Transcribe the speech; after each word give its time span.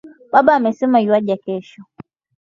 Baba 0.31 0.55
amesema 0.55 0.99
yuaja 0.99 1.37
kesho 1.37 1.81